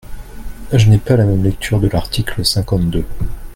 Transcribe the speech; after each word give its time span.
Je 0.73 0.89
n’ai 0.89 0.97
pas 0.97 1.15
la 1.15 1.25
même 1.25 1.43
lecture 1.43 1.79
de 1.79 1.87
l’article 1.87 2.43
cinquante-deux. 2.43 3.05